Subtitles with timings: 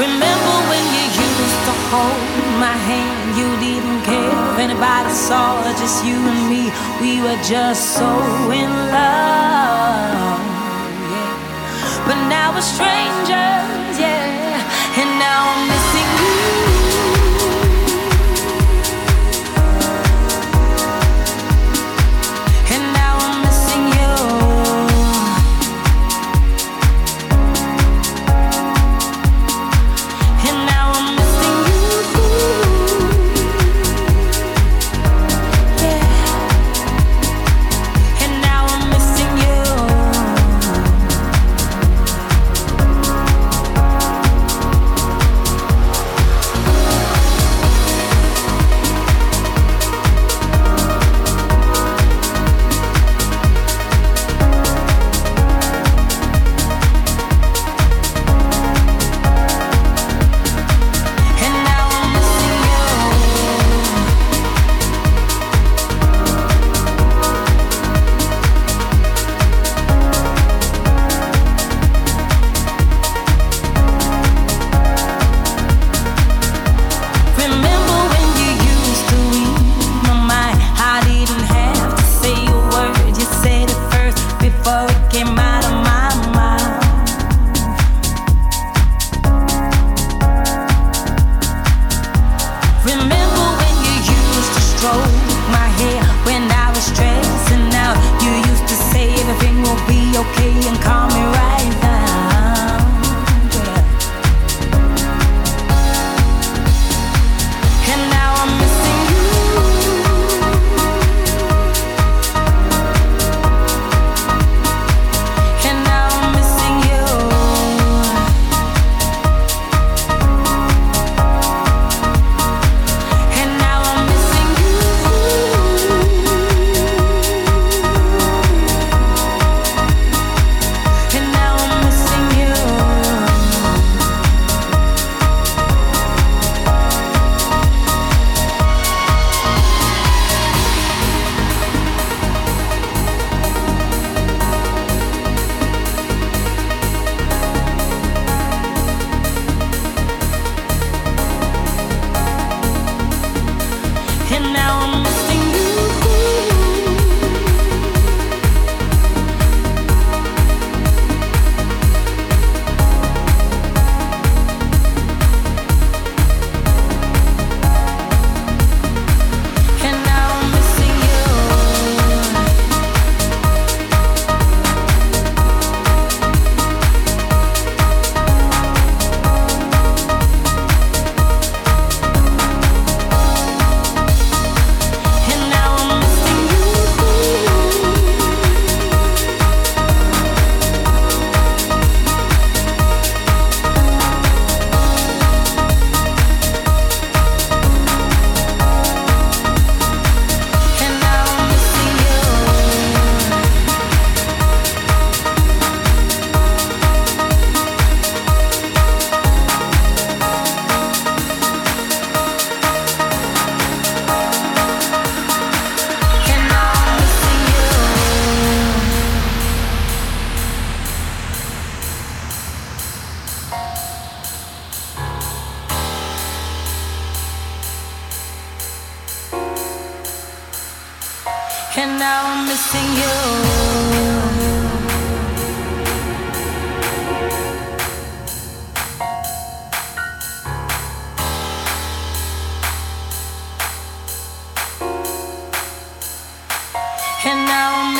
[0.00, 3.36] Remember when you used to hold my hand?
[3.36, 6.72] You didn't care if anybody saw, just you and me.
[7.02, 8.08] We were just so
[8.48, 10.40] in love,
[11.12, 12.06] yeah.
[12.06, 14.96] But now we're strangers, yeah.
[14.96, 16.09] And now I'm missing.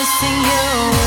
[0.00, 1.00] missing you.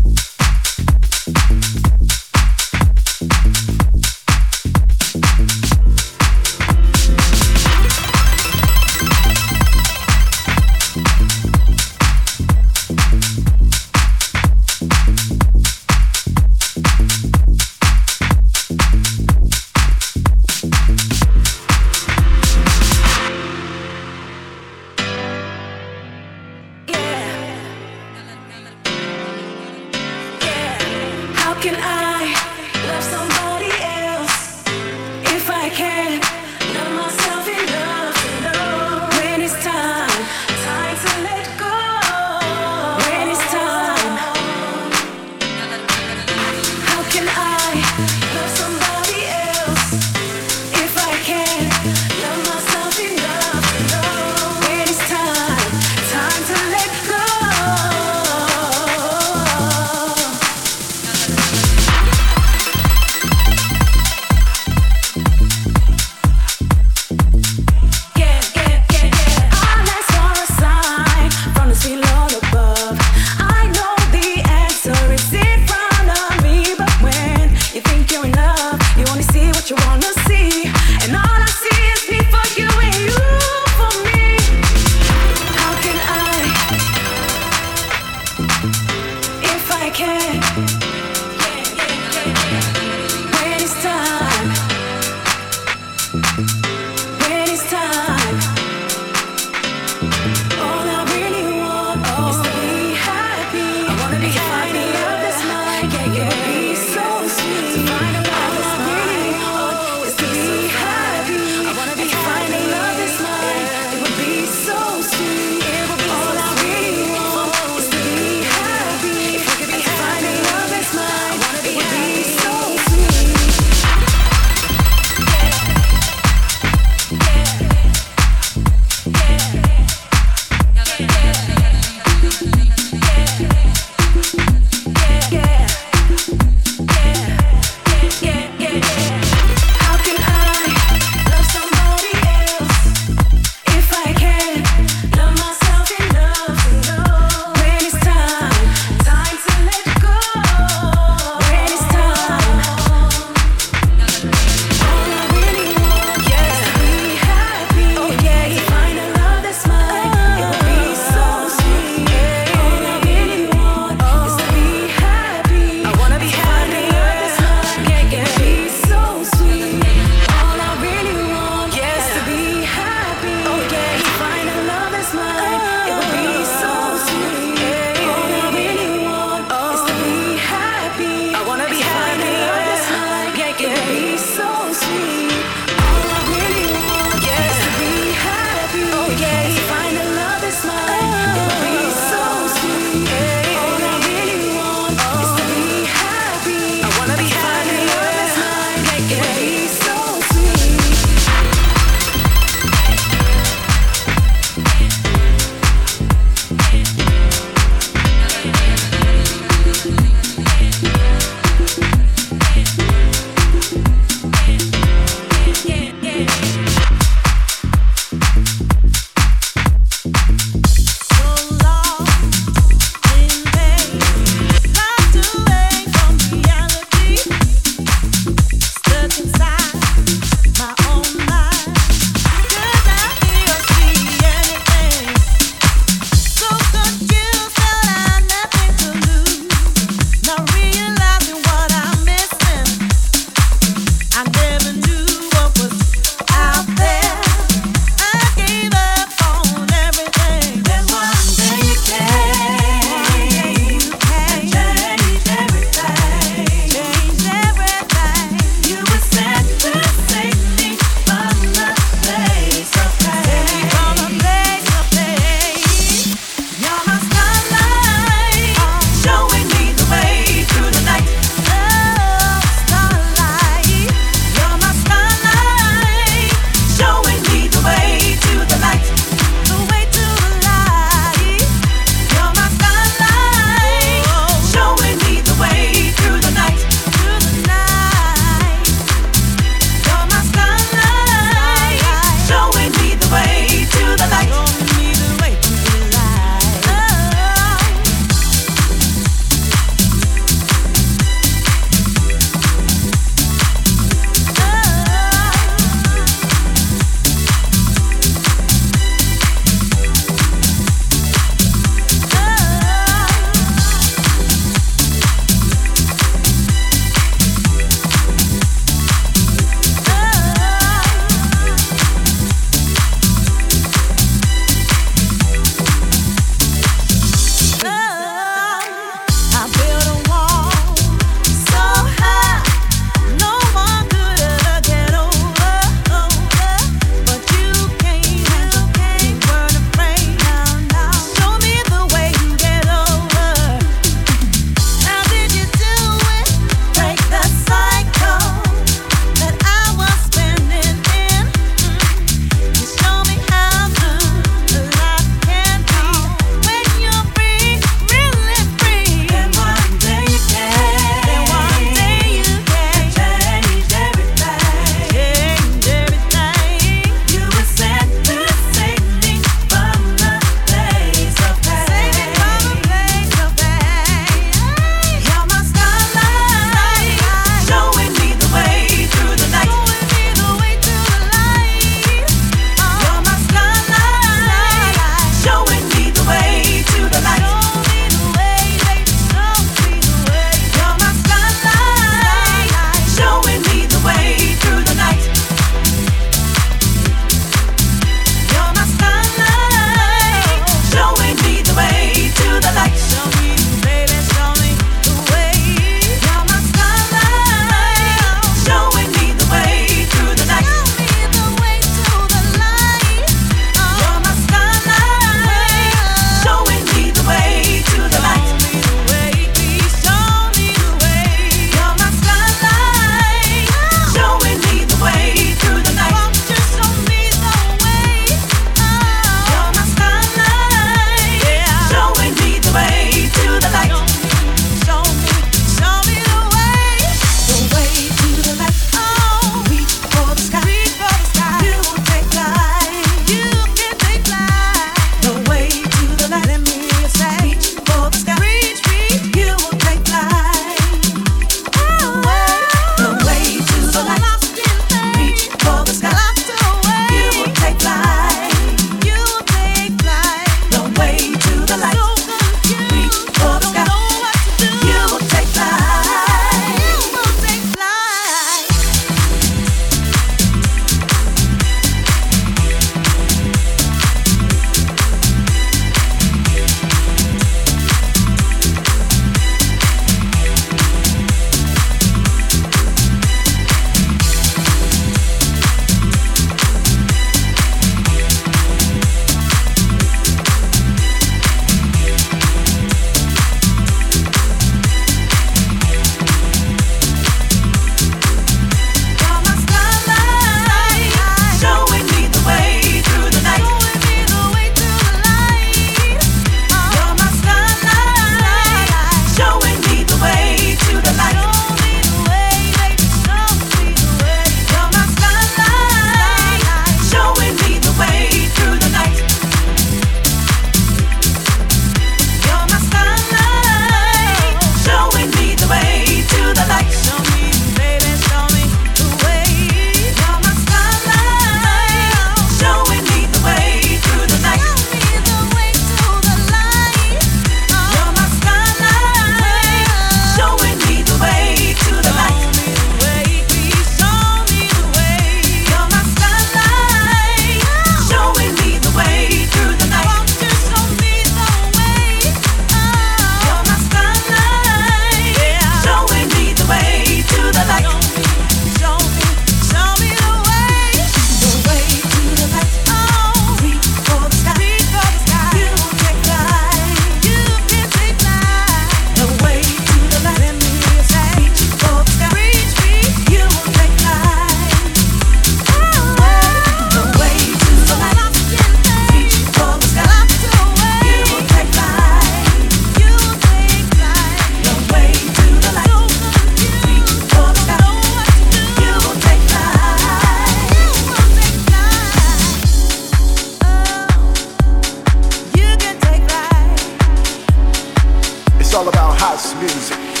[598.53, 600.00] all about house music.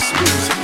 [0.00, 0.59] House music.